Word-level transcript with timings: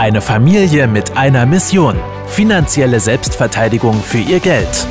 Eine 0.00 0.22
Familie 0.22 0.88
mit 0.88 1.18
einer 1.18 1.44
Mission. 1.44 1.94
Finanzielle 2.26 3.00
Selbstverteidigung 3.00 3.92
für 3.96 4.16
ihr 4.16 4.40
Geld. 4.40 4.86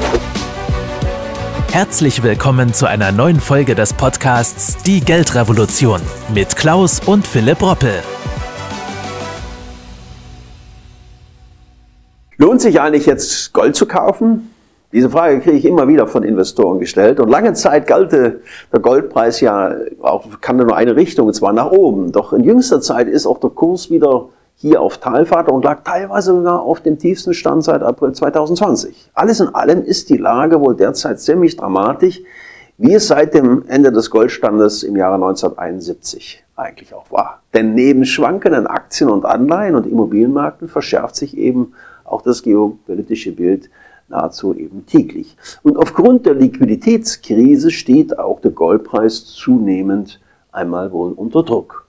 Herzlich 1.71 2.21
willkommen 2.21 2.75
zu 2.75 2.85
einer 2.87 3.11
neuen 3.11 3.39
Folge 3.39 3.73
des 3.73 3.91
Podcasts 3.91 4.77
Die 4.83 5.01
Geldrevolution 5.01 5.99
mit 6.35 6.55
Klaus 6.55 7.01
und 7.03 7.25
Philipp 7.25 7.59
Roppel. 7.63 8.03
Lohnt 12.37 12.61
sich 12.61 12.79
eigentlich 12.79 13.07
jetzt 13.07 13.51
Gold 13.51 13.75
zu 13.75 13.87
kaufen? 13.87 14.53
Diese 14.91 15.09
Frage 15.09 15.39
kriege 15.39 15.57
ich 15.57 15.65
immer 15.65 15.87
wieder 15.87 16.05
von 16.05 16.21
Investoren 16.21 16.77
gestellt. 16.77 17.19
Und 17.19 17.29
lange 17.29 17.53
Zeit 17.53 17.87
galt 17.87 18.11
der 18.11 18.35
Goldpreis 18.79 19.41
ja 19.41 19.73
auch, 20.03 20.39
kann 20.39 20.57
nur 20.57 20.77
eine 20.77 20.95
Richtung, 20.95 21.25
und 21.25 21.33
zwar 21.33 21.53
nach 21.53 21.71
oben. 21.71 22.11
Doch 22.11 22.31
in 22.31 22.43
jüngster 22.43 22.79
Zeit 22.79 23.07
ist 23.07 23.25
auch 23.25 23.39
der 23.39 23.49
Kurs 23.49 23.89
wieder 23.89 24.29
hier 24.61 24.81
auf 24.81 24.97
Talfahrt 24.97 25.49
und 25.49 25.63
lag 25.63 25.83
teilweise 25.85 26.33
sogar 26.33 26.61
auf 26.61 26.81
dem 26.81 26.99
tiefsten 26.99 27.33
Stand 27.33 27.63
seit 27.63 27.81
April 27.81 28.11
2020. 28.11 29.09
Alles 29.13 29.39
in 29.39 29.55
allem 29.55 29.83
ist 29.83 30.09
die 30.09 30.17
Lage 30.17 30.59
wohl 30.59 30.75
derzeit 30.75 31.21
ziemlich 31.21 31.55
dramatisch, 31.55 32.21
wie 32.77 32.93
es 32.93 33.07
seit 33.07 33.33
dem 33.33 33.63
Ende 33.69 33.93
des 33.93 34.11
Goldstandes 34.11 34.83
im 34.83 34.97
Jahre 34.97 35.15
1971 35.15 36.43
eigentlich 36.57 36.93
auch 36.93 37.09
war. 37.09 37.41
Denn 37.53 37.73
neben 37.73 38.03
schwankenden 38.03 38.67
Aktien 38.67 39.09
und 39.09 39.25
Anleihen 39.25 39.75
und 39.75 39.87
Immobilienmärkten 39.87 40.67
verschärft 40.67 41.15
sich 41.15 41.37
eben 41.37 41.73
auch 42.03 42.21
das 42.21 42.43
geopolitische 42.43 43.31
Bild 43.31 43.69
nahezu 44.09 44.53
eben 44.53 44.85
täglich. 44.85 45.37
Und 45.63 45.77
aufgrund 45.77 46.25
der 46.25 46.33
Liquiditätskrise 46.33 47.71
steht 47.71 48.19
auch 48.19 48.41
der 48.41 48.51
Goldpreis 48.51 49.25
zunehmend 49.25 50.19
einmal 50.51 50.91
wohl 50.91 51.13
unter 51.13 51.43
Druck. 51.43 51.85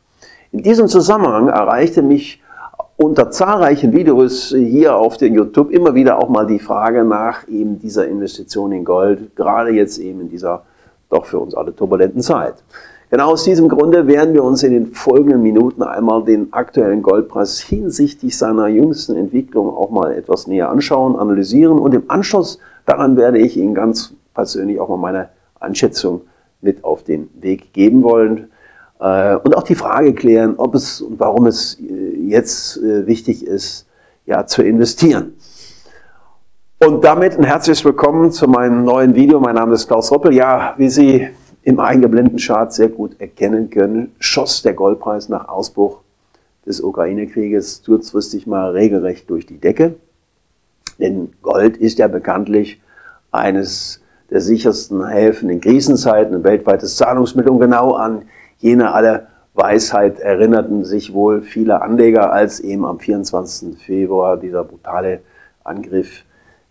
In 0.52 0.62
diesem 0.62 0.86
Zusammenhang 0.86 1.48
erreichte 1.48 2.02
mich 2.02 2.40
unter 3.02 3.30
zahlreichen 3.30 3.94
Videos 3.94 4.54
hier 4.54 4.94
auf 4.94 5.16
den 5.16 5.32
YouTube 5.34 5.70
immer 5.70 5.94
wieder 5.94 6.18
auch 6.18 6.28
mal 6.28 6.46
die 6.46 6.58
Frage 6.58 7.02
nach 7.02 7.48
eben 7.48 7.78
dieser 7.78 8.06
Investition 8.06 8.72
in 8.72 8.84
Gold, 8.84 9.34
gerade 9.36 9.70
jetzt 9.70 9.96
eben 9.96 10.20
in 10.20 10.28
dieser 10.28 10.64
doch 11.08 11.24
für 11.24 11.38
uns 11.38 11.54
alle 11.54 11.74
turbulenten 11.74 12.20
Zeit. 12.20 12.62
Genau 13.10 13.30
aus 13.32 13.44
diesem 13.44 13.70
Grunde 13.70 14.06
werden 14.06 14.34
wir 14.34 14.44
uns 14.44 14.62
in 14.62 14.72
den 14.72 14.88
folgenden 14.88 15.42
Minuten 15.42 15.82
einmal 15.82 16.22
den 16.24 16.52
aktuellen 16.52 17.02
Goldpreis 17.02 17.58
hinsichtlich 17.58 18.36
seiner 18.36 18.68
jüngsten 18.68 19.16
Entwicklung 19.16 19.74
auch 19.74 19.90
mal 19.90 20.12
etwas 20.12 20.46
näher 20.46 20.68
anschauen, 20.68 21.16
analysieren 21.16 21.78
und 21.78 21.94
im 21.94 22.02
Anschluss 22.08 22.58
daran 22.84 23.16
werde 23.16 23.38
ich 23.38 23.56
Ihnen 23.56 23.74
ganz 23.74 24.12
persönlich 24.34 24.78
auch 24.78 24.90
mal 24.90 24.98
meine 24.98 25.30
Einschätzung 25.58 26.20
mit 26.60 26.84
auf 26.84 27.02
den 27.02 27.30
Weg 27.40 27.72
geben 27.72 28.02
wollen. 28.02 28.50
Äh, 29.00 29.36
und 29.36 29.56
auch 29.56 29.62
die 29.62 29.74
Frage 29.74 30.14
klären, 30.14 30.54
ob 30.58 30.74
es 30.74 31.00
und 31.00 31.18
warum 31.18 31.46
es 31.46 31.79
äh, 31.79 31.79
jetzt 32.30 32.76
äh, 32.78 33.06
wichtig 33.06 33.46
ist, 33.46 33.86
ja, 34.26 34.46
zu 34.46 34.62
investieren. 34.62 35.34
Und 36.78 37.04
damit 37.04 37.36
ein 37.36 37.44
herzliches 37.44 37.84
Willkommen 37.84 38.32
zu 38.32 38.48
meinem 38.48 38.84
neuen 38.84 39.14
Video. 39.14 39.38
Mein 39.40 39.56
Name 39.56 39.74
ist 39.74 39.86
Klaus 39.86 40.10
Roppel. 40.10 40.32
Ja, 40.32 40.74
wie 40.78 40.88
Sie 40.88 41.28
im 41.62 41.78
eingeblendeten 41.78 42.38
Chart 42.38 42.72
sehr 42.72 42.88
gut 42.88 43.20
erkennen 43.20 43.68
können, 43.68 44.14
schoss 44.18 44.62
der 44.62 44.72
Goldpreis 44.72 45.28
nach 45.28 45.48
Ausbruch 45.48 46.00
des 46.64 46.80
Ukraine-Krieges 46.80 47.82
kurzfristig 47.84 48.46
mal 48.46 48.70
regelrecht 48.70 49.28
durch 49.28 49.44
die 49.44 49.58
Decke. 49.58 49.96
Denn 50.98 51.32
Gold 51.42 51.76
ist 51.76 51.98
ja 51.98 52.08
bekanntlich 52.08 52.80
eines 53.30 54.00
der 54.30 54.40
sichersten 54.40 55.06
Häfen 55.06 55.50
in 55.50 55.60
Krisenzeiten, 55.60 56.34
ein 56.36 56.44
weltweites 56.44 56.96
Zahlungsmittel 56.96 57.50
und 57.50 57.60
genau 57.60 57.92
an 57.92 58.22
jene 58.58 58.92
alle 58.92 59.26
Weisheit 59.60 60.18
erinnerten 60.18 60.84
sich 60.84 61.12
wohl 61.12 61.42
viele 61.42 61.82
Anleger, 61.82 62.32
als 62.32 62.60
eben 62.60 62.84
am 62.84 62.98
24. 62.98 63.78
Februar 63.78 64.36
dieser 64.36 64.64
brutale 64.64 65.20
Angriff 65.62 66.24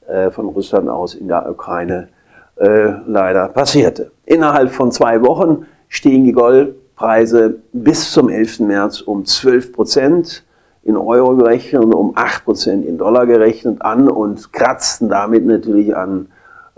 äh, 0.07 0.31
von 0.31 0.47
Russland 0.47 0.89
aus 0.89 1.13
in 1.13 1.27
der 1.27 1.49
Ukraine 1.49 2.09
äh, 2.55 2.91
leider 3.05 3.47
passierte. 3.49 4.11
Innerhalb 4.25 4.71
von 4.71 4.91
zwei 4.91 5.21
Wochen 5.21 5.65
stiegen 5.87 6.25
die 6.25 6.31
Goldpreise 6.31 7.61
bis 7.71 8.11
zum 8.11 8.29
11. 8.29 8.61
März 8.61 9.01
um 9.01 9.23
12 9.23 9.71
Prozent 9.71 10.43
in 10.83 10.97
Euro 10.97 11.35
gerechnet 11.35 11.83
und 11.83 11.93
um 11.93 12.13
8 12.15 12.43
Prozent 12.45 12.85
in 12.85 12.97
Dollar 12.97 13.27
gerechnet 13.27 13.81
an 13.81 14.09
und 14.09 14.51
kratzten 14.51 15.09
damit 15.09 15.45
natürlich 15.45 15.95
an 15.95 16.29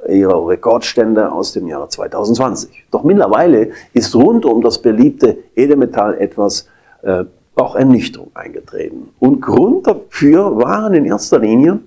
ihrer 0.09 0.47
Rekordstände 0.47 1.31
aus 1.31 1.53
dem 1.53 1.67
Jahre 1.67 1.89
2020. 1.89 2.85
Doch 2.91 3.03
mittlerweile 3.03 3.71
ist 3.93 4.15
rund 4.15 4.45
um 4.45 4.61
das 4.61 4.81
beliebte 4.81 5.37
Edelmetall 5.55 6.17
etwas 6.17 6.67
äh, 7.03 7.25
auch 7.55 7.75
Ernüchterung 7.75 8.31
eingetreten. 8.33 9.09
Und 9.19 9.41
Grund 9.41 9.87
dafür 9.87 10.57
waren 10.57 10.93
in 10.93 11.05
erster 11.05 11.39
Linie 11.39 11.79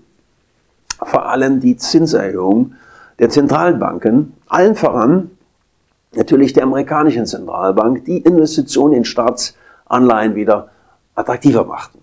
vor 1.03 1.27
allem 1.27 1.61
die 1.61 1.77
Zinserhöhung 1.77 2.75
der 3.19 3.31
Zentralbanken, 3.31 4.35
allen 4.49 4.75
voran 4.75 5.31
natürlich 6.15 6.53
der 6.53 6.65
amerikanischen 6.65 7.25
Zentralbank, 7.27 8.05
die 8.05 8.19
Investitionen 8.19 8.95
in 8.95 9.05
Staatsanleihen 9.05 10.35
wieder 10.35 10.69
attraktiver 11.15 11.65
machten. 11.65 12.01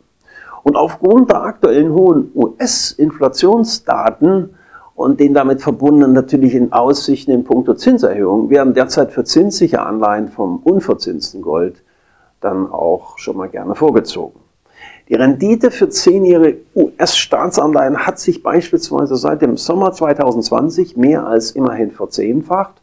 Und 0.63 0.75
aufgrund 0.75 1.29
der 1.31 1.43
aktuellen 1.43 1.91
hohen 1.91 2.31
US-Inflationsdaten 2.35 4.55
und 5.01 5.19
den 5.19 5.33
damit 5.33 5.61
verbundenen 5.61 6.13
natürlichen 6.13 6.71
Aussichten 6.71 7.31
in 7.31 7.43
puncto 7.43 7.73
Zinserhöhung 7.73 8.49
werden 8.49 8.73
derzeit 8.73 9.11
für 9.11 9.23
zinssichere 9.23 9.85
Anleihen 9.85 10.29
vom 10.29 10.57
unverzinsten 10.57 11.41
Gold 11.41 11.81
dann 12.39 12.71
auch 12.71 13.17
schon 13.17 13.37
mal 13.37 13.49
gerne 13.49 13.75
vorgezogen. 13.75 14.39
Die 15.09 15.15
Rendite 15.15 15.71
für 15.71 15.89
zehnjährige 15.89 16.59
US-Staatsanleihen 16.75 18.05
hat 18.05 18.19
sich 18.19 18.43
beispielsweise 18.43 19.15
seit 19.15 19.41
dem 19.41 19.57
Sommer 19.57 19.91
2020 19.91 20.95
mehr 20.97 21.25
als 21.25 21.51
immerhin 21.51 21.91
verzehnfacht, 21.91 22.75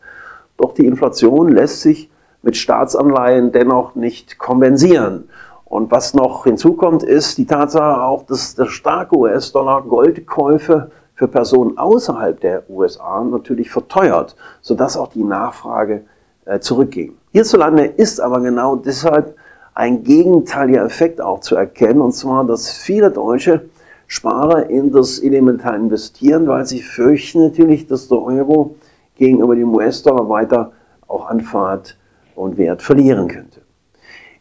doch 0.57 0.75
die 0.75 0.87
Inflation 0.87 1.53
lässt 1.53 1.83
sich 1.83 2.11
mit 2.43 2.57
Staatsanleihen 2.57 3.53
dennoch 3.53 3.95
nicht 3.95 4.39
kompensieren. 4.39 5.29
Und 5.65 5.91
was 5.91 6.15
noch 6.15 6.45
hinzukommt, 6.45 7.03
ist 7.03 7.39
die 7.39 7.47
Tatsache 7.47 8.03
auch, 8.03 8.25
dass 8.25 8.55
der 8.57 8.67
starke 8.67 9.17
US-Dollar 9.17 9.83
Goldkäufe 9.83 10.91
für 11.19 11.27
Personen 11.27 11.77
außerhalb 11.77 12.41
der 12.41 12.63
USA 12.71 13.25
natürlich 13.25 13.71
verteuert, 13.71 14.37
sodass 14.63 14.97
auch 14.97 15.09
die 15.09 15.25
Nachfrage 15.25 16.05
äh, 16.45 16.61
zurückging. 16.61 17.17
Hierzulande 17.33 17.87
ist 17.87 18.21
aber 18.21 18.41
genau 18.41 18.77
deshalb 18.77 19.35
ein 19.75 20.05
gegenteiliger 20.05 20.85
Effekt 20.85 21.21
auch 21.21 21.41
zu 21.41 21.57
erkennen, 21.57 22.01
und 22.01 22.13
zwar, 22.13 22.45
dass 22.45 22.71
viele 22.71 23.11
Deutsche 23.11 23.69
Sparer 24.07 24.71
in 24.71 24.93
das 24.93 25.19
Elementar 25.19 25.75
investieren, 25.75 26.47
weil 26.47 26.65
sie 26.65 26.83
fürchten 26.83 27.43
natürlich, 27.43 27.89
dass 27.89 28.07
der 28.07 28.23
Euro 28.23 28.77
gegenüber 29.17 29.57
dem 29.57 29.75
US-Dollar 29.75 30.29
weiter 30.29 30.71
auch 31.09 31.29
an 31.29 31.41
Fahrt 31.41 31.97
und 32.37 32.57
Wert 32.59 32.81
verlieren 32.81 33.27
könnte. 33.27 33.61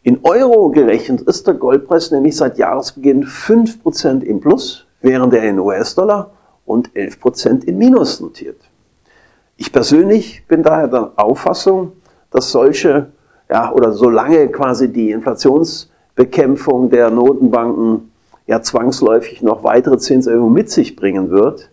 In 0.04 0.20
Euro 0.22 0.70
gerechnet 0.70 1.22
ist 1.22 1.48
der 1.48 1.56
Goldpreis 1.56 2.12
nämlich 2.12 2.38
seit 2.38 2.60
Jahresbeginn 2.60 3.26
5% 3.26 4.22
im 4.22 4.40
Plus, 4.40 4.86
während 5.02 5.34
er 5.34 5.44
in 5.44 5.58
US-Dollar 5.60 6.32
und 6.68 6.96
11 6.96 7.20
Prozent 7.20 7.64
in 7.64 7.80
Minus 7.80 8.20
notiert. 8.20 8.62
Ich 9.56 9.72
persönlich 9.72 10.46
bin 10.48 10.62
daher 10.62 10.88
der 10.88 11.14
Auffassung, 11.16 11.94
dass 12.30 12.52
solche, 12.52 13.08
ja, 13.50 13.72
oder 13.72 13.94
solange 13.94 14.50
quasi 14.50 14.92
die 14.92 15.10
Inflationsbekämpfung 15.10 16.92
der 16.92 17.10
Notenbanken 17.10 18.12
ja 18.46 18.62
zwangsläufig 18.62 19.42
noch 19.42 19.64
weitere 19.64 19.98
Zinserhöhungen 19.98 20.54
mit 20.54 20.70
sich 20.70 20.96
bringen 20.96 21.32
wird, 21.32 21.72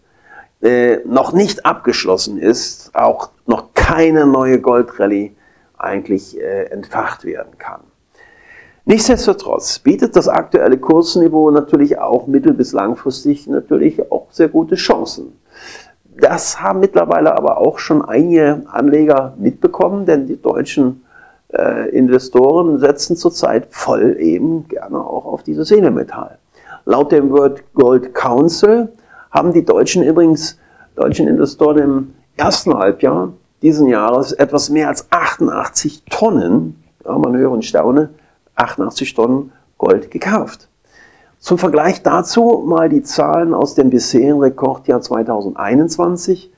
äh, 0.62 1.00
noch 1.04 1.32
nicht 1.32 1.66
abgeschlossen 1.66 2.38
ist, 2.38 2.90
auch 2.94 3.30
noch 3.46 3.74
keine 3.74 4.26
neue 4.26 4.60
Goldrallye 4.60 5.32
eigentlich 5.76 6.40
äh, 6.40 6.64
entfacht 6.70 7.24
werden 7.24 7.58
kann. 7.58 7.80
Nichtsdestotrotz 8.86 9.78
bietet 9.78 10.14
das 10.14 10.28
aktuelle 10.28 10.76
Kursniveau 10.76 11.50
natürlich 11.50 11.98
auch 11.98 12.26
mittel- 12.26 12.52
bis 12.52 12.72
langfristig 12.72 13.46
natürlich 13.46 14.12
auch 14.12 14.26
sehr 14.30 14.48
gute 14.48 14.74
Chancen. 14.74 15.32
Das 16.20 16.60
haben 16.60 16.80
mittlerweile 16.80 17.36
aber 17.36 17.58
auch 17.58 17.78
schon 17.78 18.04
einige 18.04 18.62
Anleger 18.66 19.34
mitbekommen, 19.38 20.04
denn 20.04 20.26
die 20.26 20.40
deutschen 20.40 21.02
äh, 21.52 21.88
Investoren 21.90 22.78
setzen 22.78 23.16
zurzeit 23.16 23.68
voll 23.70 24.16
eben 24.20 24.68
gerne 24.68 24.98
auch 24.98 25.24
auf 25.24 25.42
dieses 25.42 25.70
Edelmetall. 25.70 26.38
Laut 26.84 27.10
dem 27.10 27.30
World 27.30 27.64
Gold 27.72 28.14
Council 28.14 28.92
haben 29.30 29.52
die 29.54 29.64
Deutschen 29.64 30.02
übrigens, 30.02 30.58
deutschen 30.94 31.26
Investoren 31.26 31.78
im 31.78 32.14
ersten 32.36 32.74
Halbjahr 32.74 33.32
diesen 33.62 33.88
Jahres 33.88 34.32
etwas 34.32 34.68
mehr 34.68 34.88
als 34.88 35.10
88 35.10 36.04
Tonnen, 36.10 36.82
ja, 37.04 37.16
man 37.16 37.34
höre 37.34 37.50
und 37.50 37.64
staune, 37.64 38.10
88 38.56 39.14
Tonnen 39.14 39.52
Gold 39.78 40.10
gekauft. 40.10 40.68
Zum 41.38 41.58
Vergleich 41.58 42.02
dazu 42.02 42.62
mal 42.66 42.88
die 42.88 43.02
Zahlen 43.02 43.52
aus 43.52 43.74
dem 43.74 43.90
bisherigen 43.90 44.40
Rekordjahr 44.40 45.00
2021, 45.00 46.50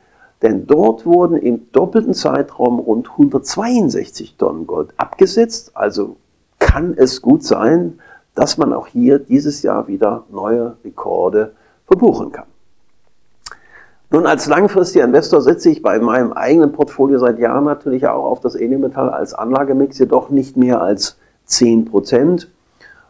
denn 0.42 0.66
dort 0.66 1.06
wurden 1.06 1.36
im 1.36 1.72
doppelten 1.72 2.14
Zeitraum 2.14 2.78
rund 2.78 3.10
162 3.10 4.36
Tonnen 4.36 4.66
Gold 4.66 4.94
abgesetzt. 4.96 5.72
Also 5.74 6.16
kann 6.58 6.94
es 6.96 7.22
gut 7.22 7.42
sein, 7.42 7.98
dass 8.34 8.58
man 8.58 8.72
auch 8.72 8.86
hier 8.86 9.18
dieses 9.18 9.62
Jahr 9.62 9.88
wieder 9.88 10.24
neue 10.30 10.76
Rekorde 10.84 11.52
verbuchen 11.86 12.32
kann. 12.32 12.46
Nun, 14.10 14.26
als 14.26 14.46
langfristiger 14.46 15.04
Investor 15.04 15.40
setze 15.40 15.68
ich 15.68 15.82
bei 15.82 15.98
meinem 15.98 16.32
eigenen 16.32 16.70
Portfolio 16.70 17.18
seit 17.18 17.40
Jahren 17.40 17.64
natürlich 17.64 18.06
auch 18.06 18.24
auf 18.24 18.40
das 18.40 18.54
Edelmetall 18.54 19.10
als 19.10 19.34
Anlagemix, 19.34 19.98
jedoch 19.98 20.30
nicht 20.30 20.56
mehr 20.56 20.80
als 20.80 21.18
10 21.46 21.86
Prozent, 21.86 22.48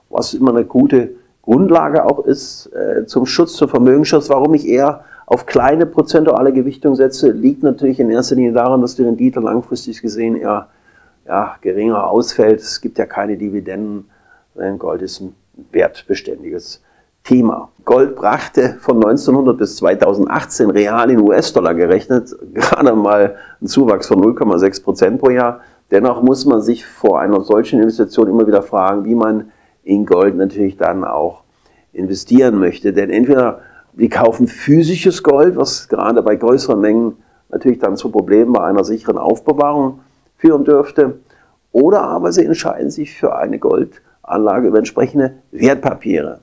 was 0.08 0.34
immer 0.34 0.50
eine 0.50 0.64
gute 0.64 1.10
Grundlage 1.42 2.04
auch 2.04 2.24
ist 2.24 2.70
äh, 2.74 3.06
zum 3.06 3.26
Schutz, 3.26 3.54
zum 3.54 3.68
Vermögensschutz. 3.68 4.28
Warum 4.30 4.54
ich 4.54 4.66
eher 4.66 5.04
auf 5.26 5.46
kleine 5.46 5.86
prozentuale 5.86 6.52
Gewichtung 6.52 6.94
setze, 6.94 7.30
liegt 7.30 7.62
natürlich 7.62 8.00
in 8.00 8.10
erster 8.10 8.36
Linie 8.36 8.52
daran, 8.52 8.80
dass 8.80 8.96
die 8.96 9.02
Rendite 9.02 9.40
langfristig 9.40 10.00
gesehen 10.00 10.36
eher 10.36 10.68
ja, 11.26 11.56
geringer 11.60 12.08
ausfällt. 12.08 12.60
Es 12.60 12.80
gibt 12.80 12.98
ja 12.98 13.06
keine 13.06 13.36
Dividenden, 13.36 14.08
Gold 14.78 15.02
ist 15.02 15.20
ein 15.20 15.34
wertbeständiges 15.70 16.82
Thema. 17.24 17.70
Gold 17.84 18.16
brachte 18.16 18.76
von 18.80 18.96
1900 18.96 19.58
bis 19.58 19.76
2018 19.76 20.70
real 20.70 21.10
in 21.10 21.20
US-Dollar 21.20 21.74
gerechnet 21.74 22.34
gerade 22.54 22.94
mal 22.94 23.36
einen 23.60 23.68
Zuwachs 23.68 24.06
von 24.06 24.22
0,6 24.22 24.82
Prozent 24.82 25.20
pro 25.20 25.30
Jahr. 25.30 25.60
Dennoch 25.90 26.22
muss 26.22 26.44
man 26.44 26.62
sich 26.62 26.84
vor 26.84 27.20
einer 27.20 27.42
solchen 27.42 27.80
Investition 27.80 28.28
immer 28.28 28.46
wieder 28.46 28.62
fragen, 28.62 29.04
wie 29.04 29.14
man 29.14 29.52
in 29.84 30.04
Gold 30.04 30.36
natürlich 30.36 30.76
dann 30.76 31.04
auch 31.04 31.42
investieren 31.92 32.58
möchte. 32.58 32.92
Denn 32.92 33.10
entweder 33.10 33.60
wir 33.92 34.10
kaufen 34.10 34.48
physisches 34.48 35.22
Gold, 35.22 35.56
was 35.56 35.88
gerade 35.88 36.22
bei 36.22 36.36
größeren 36.36 36.80
Mengen 36.80 37.16
natürlich 37.48 37.78
dann 37.78 37.96
zu 37.96 38.10
Problemen 38.10 38.52
bei 38.52 38.64
einer 38.64 38.84
sicheren 38.84 39.18
Aufbewahrung 39.18 40.00
führen 40.36 40.64
dürfte, 40.64 41.20
oder 41.72 42.02
aber 42.02 42.32
sie 42.32 42.44
entscheiden 42.44 42.90
sich 42.90 43.14
für 43.14 43.36
eine 43.36 43.58
Goldanlage 43.58 44.68
über 44.68 44.78
entsprechende 44.78 45.34
Wertpapiere. 45.50 46.40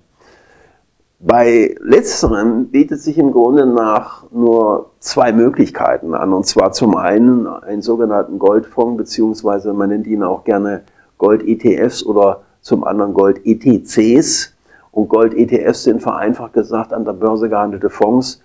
Bei 1.26 1.74
letzteren 1.80 2.68
bietet 2.68 3.00
sich 3.00 3.18
im 3.18 3.32
Grunde 3.32 3.66
nach 3.66 4.26
nur 4.34 4.90
zwei 5.00 5.32
Möglichkeiten 5.32 6.16
an. 6.16 6.34
Und 6.34 6.46
zwar 6.46 6.74
zum 6.74 6.98
einen 6.98 7.48
einen 7.48 7.82
sogenannten 7.82 8.40
Goldfonds, 8.40 8.98
beziehungsweise 8.98 9.72
man 9.72 9.88
nennt 9.88 10.06
ihn 10.06 10.22
auch 10.22 10.44
gerne 10.44 10.82
Gold-ETFs 11.20 12.06
oder 12.06 12.42
zum 12.60 12.84
anderen 12.84 13.14
Gold-ETCs. 13.14 14.54
Und 14.92 15.08
Gold-ETFs 15.08 15.84
sind 15.84 16.02
vereinfacht 16.02 16.52
gesagt 16.52 16.92
an 16.92 17.06
der 17.06 17.14
Börse 17.14 17.48
gehandelte 17.48 17.90
Fonds, 17.90 18.42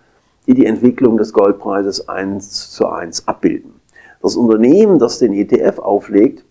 die 0.47 0.55
die 0.55 0.67
Entwicklung 0.67 1.17
des 1.17 1.33
Goldpreises 1.33 2.09
eins 2.09 2.71
zu 2.71 2.87
eins 2.87 3.27
abbilden. 3.27 3.81
Das 4.23 4.37
Unternehmen, 4.37 5.01
das 5.01 5.19
den 5.19 5.33
ETF 5.33 5.81
auflegt 5.81 6.45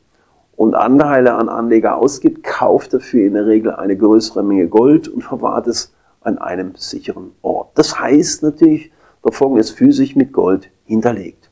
und 0.57 0.75
Anteile 0.75 1.35
an 1.35 1.47
Anleger 1.47 1.95
ausgibt, 1.97 2.43
kauft 2.43 2.93
dafür 2.93 3.25
in 3.25 3.35
der 3.35 3.45
Regel 3.45 3.71
eine 3.71 3.95
größere 3.95 4.43
Menge 4.43 4.67
Gold 4.67 5.07
und 5.07 5.23
verwahrt 5.23 5.67
es 5.67 5.93
an 6.27 6.37
einem 6.37 6.75
sicheren 6.75 7.31
Ort. 7.41 7.69
Das 7.75 7.97
heißt 7.97 8.43
natürlich, 8.43 8.91
der 9.23 9.31
Fonds 9.31 9.59
ist 9.59 9.77
physisch 9.77 10.15
mit 10.15 10.33
Gold 10.33 10.69
hinterlegt. 10.85 11.49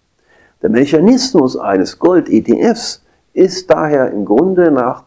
Der 0.61 0.69
Mechanismus 0.69 1.57
eines 1.57 1.97
Gold-ETFs 1.97 3.03
ist 3.33 3.69
daher 3.69 4.11
im 4.11 4.25
Grunde 4.25 4.71
nach 4.71 5.03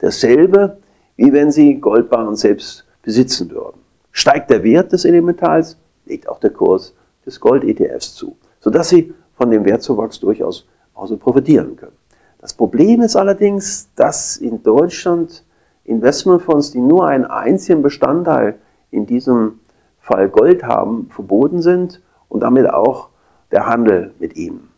derselbe, 0.00 0.78
wie 1.16 1.32
wenn 1.32 1.50
Sie 1.50 1.74
Goldbarren 1.74 2.36
selbst 2.36 2.84
besitzen 3.02 3.50
würden. 3.50 3.80
Steigt 4.12 4.50
der 4.50 4.62
Wert 4.62 4.92
des 4.92 5.04
Elementals, 5.04 5.76
legt 6.06 6.28
auch 6.28 6.38
der 6.38 6.50
Kurs 6.50 6.94
des 7.26 7.40
Gold-ETFs 7.40 8.14
zu, 8.14 8.36
sodass 8.60 8.88
Sie 8.88 9.12
von 9.34 9.50
dem 9.50 9.64
Wertzuwachs 9.64 10.20
durchaus 10.20 10.66
also 10.94 11.16
profitieren 11.16 11.76
können. 11.76 11.96
Das 12.40 12.54
Problem 12.54 13.02
ist 13.02 13.16
allerdings, 13.16 13.88
dass 13.96 14.36
in 14.36 14.62
Deutschland 14.62 15.44
Investmentfonds, 15.84 16.70
die 16.70 16.80
nur 16.80 17.08
einen 17.08 17.24
einzigen 17.24 17.82
Bestandteil 17.82 18.58
in 18.90 19.06
diesem 19.06 19.60
Fall 20.00 20.28
Gold 20.28 20.64
haben, 20.64 21.08
verboten 21.10 21.60
sind 21.60 22.00
und 22.28 22.40
damit 22.40 22.68
auch 22.70 23.08
der 23.50 23.66
Handel 23.66 24.14
mit 24.18 24.36
ihm. 24.36 24.68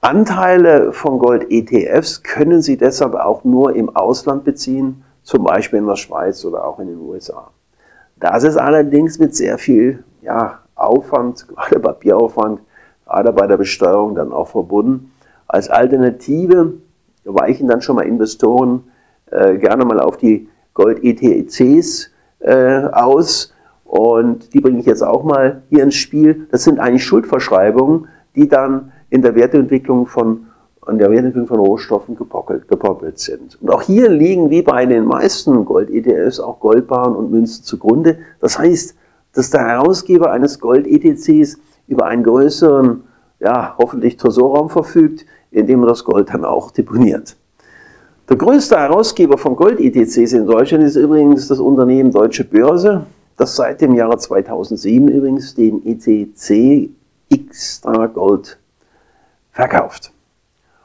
Anteile 0.00 0.92
von 0.92 1.18
Gold-ETFs 1.18 2.22
können 2.22 2.60
Sie 2.60 2.76
deshalb 2.76 3.14
auch 3.14 3.44
nur 3.44 3.76
im 3.76 3.94
Ausland 3.94 4.44
beziehen, 4.44 5.04
zum 5.22 5.44
Beispiel 5.44 5.78
in 5.78 5.86
der 5.86 5.96
Schweiz 5.96 6.44
oder 6.44 6.66
auch 6.66 6.80
in 6.80 6.88
den 6.88 6.98
USA. 6.98 7.50
Das 8.18 8.44
ist 8.44 8.56
allerdings 8.56 9.18
mit 9.18 9.34
sehr 9.34 9.58
viel 9.58 10.02
ja, 10.22 10.60
Aufwand, 10.74 11.46
gerade 11.48 11.80
Papieraufwand, 11.80 12.60
gerade 13.06 13.32
bei 13.32 13.46
der 13.46 13.56
Besteuerung 13.56 14.14
dann 14.14 14.32
auch 14.32 14.48
verbunden. 14.48 15.12
Als 15.46 15.68
Alternative 15.68 16.74
weichen 17.24 17.68
dann 17.68 17.82
schon 17.82 17.96
mal 17.96 18.06
Investoren 18.06 18.84
äh, 19.30 19.56
gerne 19.58 19.84
mal 19.84 20.00
auf 20.00 20.16
die 20.16 20.48
Gold-ETCs 20.74 22.11
äh, 22.42 22.84
aus. 22.92 23.54
Und 23.84 24.54
die 24.54 24.60
bringe 24.60 24.80
ich 24.80 24.86
jetzt 24.86 25.02
auch 25.02 25.22
mal 25.22 25.62
hier 25.68 25.82
ins 25.82 25.96
Spiel. 25.96 26.46
Das 26.50 26.64
sind 26.64 26.78
eigentlich 26.78 27.04
Schuldverschreibungen, 27.04 28.08
die 28.34 28.48
dann 28.48 28.92
in 29.10 29.22
der 29.22 29.34
Wertentwicklung 29.34 30.06
von, 30.06 30.46
an 30.80 30.98
der 30.98 31.10
Wertentwicklung 31.10 31.46
von 31.46 31.58
Rohstoffen 31.58 32.16
gepockelt, 32.16 32.68
gepockelt 32.68 33.18
sind. 33.18 33.60
Und 33.60 33.70
auch 33.70 33.82
hier 33.82 34.08
liegen 34.08 34.48
wie 34.50 34.62
bei 34.62 34.86
den 34.86 35.04
meisten 35.04 35.64
Gold-ETFs 35.64 36.40
auch 36.40 36.60
Goldbarren 36.60 37.14
und 37.14 37.30
Münzen 37.30 37.64
zugrunde. 37.64 38.18
Das 38.40 38.58
heißt, 38.58 38.96
dass 39.34 39.50
der 39.50 39.66
Herausgeber 39.66 40.32
eines 40.32 40.58
Gold-ETCs 40.58 41.58
über 41.86 42.06
einen 42.06 42.24
größeren, 42.24 43.04
ja, 43.40 43.74
hoffentlich 43.76 44.16
Tresorraum 44.16 44.70
verfügt, 44.70 45.26
in 45.50 45.66
dem 45.66 45.82
er 45.82 45.88
das 45.88 46.04
Gold 46.04 46.30
dann 46.32 46.44
auch 46.44 46.70
deponiert. 46.70 47.36
Der 48.28 48.36
größte 48.36 48.78
Herausgeber 48.78 49.36
von 49.36 49.56
Gold-ETCs 49.56 50.32
in 50.32 50.46
Deutschland 50.46 50.84
ist 50.84 50.94
übrigens 50.94 51.48
das 51.48 51.58
Unternehmen 51.58 52.12
Deutsche 52.12 52.44
Börse, 52.44 53.04
das 53.36 53.56
seit 53.56 53.80
dem 53.80 53.94
Jahre 53.94 54.16
2007 54.16 55.08
übrigens 55.08 55.56
den 55.56 55.84
ETC 55.84 56.90
Extra 57.28 58.06
Gold 58.06 58.60
verkauft. 59.50 60.12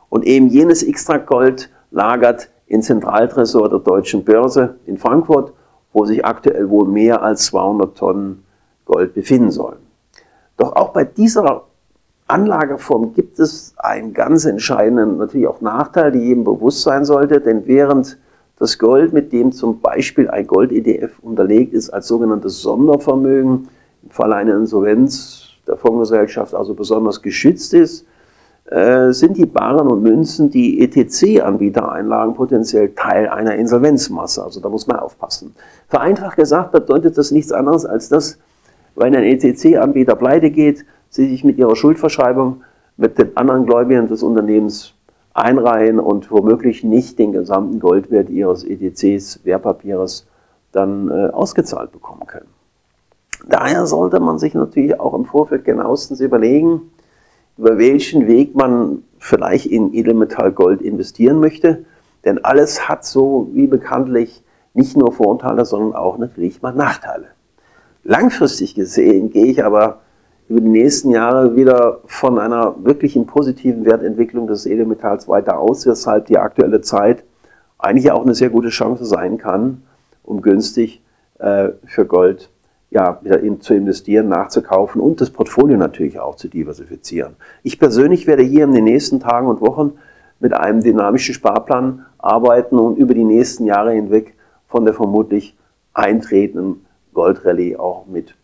Und 0.09 0.25
eben 0.25 0.47
jenes 0.47 0.81
Extra 0.81 1.17
Gold 1.17 1.69
lagert 1.91 2.49
in 2.65 2.81
Zentraltresor 2.81 3.69
der 3.69 3.79
Deutschen 3.79 4.23
Börse 4.25 4.77
in 4.87 4.97
Frankfurt, 4.97 5.53
wo 5.93 6.05
sich 6.05 6.25
aktuell 6.25 6.67
wohl 6.71 6.87
mehr 6.87 7.21
als 7.21 7.45
200 7.45 7.95
Tonnen 7.95 8.43
Gold 8.85 9.13
befinden 9.13 9.51
sollen. 9.51 9.77
Doch 10.57 10.75
auch 10.75 10.89
bei 10.89 11.03
dieser 11.03 11.66
Anlageform 12.27 13.13
gibt 13.13 13.39
es 13.39 13.73
einen 13.77 14.13
ganz 14.13 14.45
entscheidenden, 14.45 15.17
natürlich 15.17 15.47
auch 15.47 15.61
Nachteil, 15.61 16.11
die 16.11 16.19
jedem 16.19 16.43
bewusst 16.43 16.81
sein 16.81 17.05
sollte, 17.05 17.39
denn 17.39 17.65
während 17.67 18.17
das 18.59 18.79
Gold, 18.79 19.13
mit 19.13 19.31
dem 19.31 19.51
zum 19.51 19.79
Beispiel 19.79 20.29
ein 20.29 20.47
Gold-ETF 20.47 21.19
unterlegt 21.21 21.73
ist, 21.73 21.89
als 21.89 22.07
sogenanntes 22.07 22.61
Sondervermögen 22.61 23.69
im 24.03 24.09
Falle 24.09 24.35
einer 24.35 24.55
Insolvenz 24.55 25.43
der 25.67 25.77
Fondsgesellschaft 25.77 26.53
also 26.53 26.73
besonders 26.73 27.21
geschützt 27.21 27.73
ist, 27.73 28.05
äh, 28.65 29.13
sind 29.13 29.37
die 29.37 29.45
Barren 29.45 29.87
und 29.87 30.03
Münzen, 30.03 30.49
die 30.49 30.81
ETC-Anbieter 30.81 31.89
einlagen, 31.91 32.33
potenziell 32.33 32.89
Teil 32.95 33.29
einer 33.29 33.55
Insolvenzmasse. 33.55 34.43
Also 34.43 34.59
da 34.59 34.67
muss 34.69 34.87
man 34.87 34.99
aufpassen. 34.99 35.55
Vereinfacht 35.87 36.35
gesagt 36.35 36.71
bedeutet 36.73 37.17
das 37.17 37.31
nichts 37.31 37.51
anderes 37.51 37.85
als 37.85 38.09
dass, 38.09 38.37
wenn 38.97 39.15
ein 39.15 39.23
ETC-Anbieter 39.23 40.15
pleite 40.15 40.49
geht, 40.49 40.85
sie 41.09 41.29
sich 41.29 41.43
mit 41.43 41.57
ihrer 41.57 41.75
Schuldverschreibung 41.75 42.63
mit 42.97 43.17
den 43.17 43.37
anderen 43.37 43.65
Gläubigern 43.65 44.07
des 44.07 44.23
Unternehmens 44.23 44.93
einreihen 45.33 45.99
und 45.99 46.31
womöglich 46.31 46.83
nicht 46.83 47.19
den 47.19 47.31
gesamten 47.31 47.79
Goldwert 47.79 48.29
ihres 48.29 48.63
ETCs, 48.63 49.45
Wertpapiers, 49.45 50.25
dann 50.71 51.09
äh, 51.09 51.27
ausgezahlt 51.27 51.91
bekommen 51.91 52.25
können. 52.25 52.49
Daher 53.47 53.85
sollte 53.85 54.19
man 54.19 54.39
sich 54.39 54.55
natürlich 54.55 54.99
auch 54.99 55.13
im 55.13 55.25
Vorfeld 55.25 55.63
genauestens 55.63 56.19
überlegen, 56.19 56.81
über 57.57 57.77
welchen 57.77 58.27
Weg 58.27 58.55
man 58.55 59.03
vielleicht 59.19 59.67
in 59.67 59.93
Edelmetall 59.93 60.51
Gold 60.51 60.81
investieren 60.81 61.39
möchte. 61.39 61.85
Denn 62.25 62.43
alles 62.43 62.89
hat 62.89 63.05
so 63.05 63.49
wie 63.53 63.67
bekanntlich 63.67 64.43
nicht 64.73 64.97
nur 64.97 65.11
Vorteile, 65.11 65.65
sondern 65.65 65.95
auch 65.95 66.17
natürlich 66.17 66.63
mal 66.63 66.73
Nachteile. 66.73 67.27
Langfristig 68.09 68.73
gesehen 68.73 69.31
gehe 69.31 69.47
ich 69.47 69.65
aber 69.65 69.99
über 70.47 70.61
die 70.61 70.69
nächsten 70.69 71.09
Jahre 71.09 71.57
wieder 71.57 71.99
von 72.05 72.39
einer 72.39 72.73
wirklichen 72.85 73.25
positiven 73.25 73.83
Wertentwicklung 73.83 74.47
des 74.47 74.65
Edelmetalls 74.65 75.27
weiter 75.27 75.59
aus, 75.59 75.85
weshalb 75.85 76.27
die 76.27 76.37
aktuelle 76.37 76.79
Zeit 76.79 77.25
eigentlich 77.77 78.09
auch 78.13 78.23
eine 78.23 78.33
sehr 78.33 78.49
gute 78.49 78.69
Chance 78.69 79.03
sein 79.03 79.37
kann, 79.37 79.81
um 80.23 80.41
günstig 80.41 81.01
äh, 81.39 81.71
für 81.85 82.05
Gold 82.05 82.49
ja, 82.91 83.19
wieder 83.23 83.41
in, 83.41 83.59
zu 83.59 83.73
investieren, 83.73 84.29
nachzukaufen 84.29 85.01
und 85.01 85.19
das 85.19 85.29
Portfolio 85.29 85.75
natürlich 85.75 86.17
auch 86.17 86.37
zu 86.37 86.47
diversifizieren. 86.47 87.35
Ich 87.61 87.77
persönlich 87.77 88.25
werde 88.25 88.43
hier 88.43 88.63
in 88.63 88.71
den 88.71 88.85
nächsten 88.85 89.19
Tagen 89.19 89.47
und 89.47 89.59
Wochen 89.59 89.95
mit 90.39 90.53
einem 90.53 90.81
dynamischen 90.81 91.33
Sparplan 91.33 92.05
arbeiten 92.19 92.79
und 92.79 92.97
über 92.97 93.13
die 93.13 93.25
nächsten 93.25 93.65
Jahre 93.65 93.91
hinweg 93.91 94.33
von 94.69 94.85
der 94.85 94.93
vermutlich 94.93 95.57
eintretenden 95.93 96.86
Goldrallye 97.17 97.77
auch 97.77 98.05
mit 98.05 98.35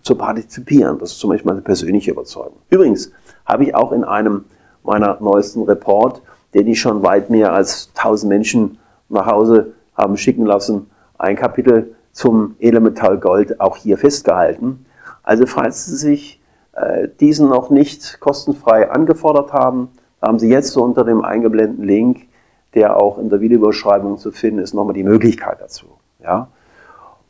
zu 0.00 0.14
partizipieren. 0.16 0.98
Das 0.98 1.12
ist 1.12 1.20
zum 1.20 1.30
Beispiel 1.30 1.52
meine 1.52 1.60
persönliche 1.60 2.12
Überzeugung. 2.12 2.56
Übrigens 2.70 3.12
habe 3.44 3.64
ich 3.64 3.74
auch 3.74 3.92
in 3.92 4.04
einem 4.04 4.46
meiner 4.82 5.18
neuesten 5.20 5.62
Report, 5.64 6.22
den 6.54 6.66
ich 6.66 6.80
schon 6.80 7.02
weit 7.02 7.28
mehr 7.28 7.52
als 7.52 7.90
1000 7.94 8.30
Menschen 8.30 8.78
nach 9.10 9.26
Hause 9.26 9.74
haben 9.94 10.16
schicken 10.16 10.46
lassen, 10.46 10.90
ein 11.18 11.36
Kapitel 11.36 11.94
zum 12.12 12.56
Edelmetall 12.58 13.18
Gold 13.18 13.60
auch 13.60 13.76
hier 13.76 13.98
festgehalten. 13.98 14.86
Also 15.22 15.44
falls 15.44 15.84
Sie 15.84 15.96
sich 15.96 16.40
äh, 16.72 17.08
diesen 17.20 17.50
noch 17.50 17.68
nicht 17.68 18.18
kostenfrei 18.18 18.90
angefordert 18.90 19.52
haben, 19.52 19.90
haben 20.22 20.38
Sie 20.38 20.48
jetzt 20.48 20.72
so 20.72 20.82
unter 20.82 21.04
dem 21.04 21.22
eingeblendeten 21.22 21.84
Link, 21.84 22.28
der 22.74 22.96
auch 22.96 23.18
in 23.18 23.28
der 23.28 23.42
Videobeschreibung 23.42 24.16
zu 24.16 24.32
finden 24.32 24.60
ist, 24.60 24.72
nochmal 24.72 24.94
die 24.94 25.04
Möglichkeit 25.04 25.60
dazu. 25.60 25.86
Ja? 26.22 26.48